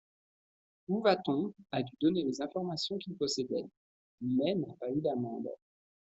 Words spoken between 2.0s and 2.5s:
donner les